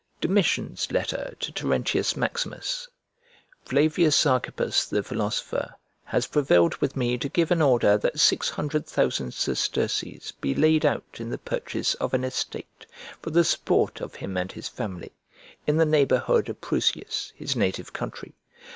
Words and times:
DOMITIAN'S 0.19 0.91
LETTER 0.91 1.35
TO 1.39 1.51
TERENTIUS 1.51 2.17
MAXIMUS 2.17 2.87
"Flavius 3.63 4.25
Archippus 4.25 4.87
the 4.87 5.03
philosopher 5.03 5.75
has 6.05 6.25
prevailed 6.25 6.75
with 6.77 6.95
me 6.95 7.19
to 7.19 7.29
give 7.29 7.51
an 7.51 7.61
order 7.61 7.99
that 7.99 8.19
six 8.19 8.49
hundred 8.49 8.87
thousand 8.87 9.31
sesterces 9.35 10.33
[1046b] 10.41 10.41
be 10.41 10.55
laid 10.55 10.87
out 10.87 11.19
in 11.19 11.29
the 11.29 11.37
purchase 11.37 11.93
of 11.93 12.15
an 12.15 12.23
estate 12.23 12.87
for 13.21 13.29
the 13.29 13.43
support 13.43 14.01
of 14.01 14.15
him 14.15 14.37
and 14.37 14.53
his 14.53 14.67
family, 14.67 15.11
in 15.67 15.77
the 15.77 15.85
neighbourhood 15.85 16.49
of 16.49 16.59
Prusias, 16.61 17.31
[1047b] 17.33 17.33
his 17.37 17.55
native 17.55 17.93
country. 17.93 18.33